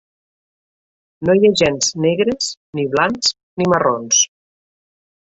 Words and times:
No 1.27 1.33
hi 1.39 1.43
ha 1.49 1.51
gens 1.59 1.89
«negres», 2.05 2.47
ni 2.79 2.85
«blancs» 2.93 3.29
ni 3.63 3.67
«marrons». 3.75 4.23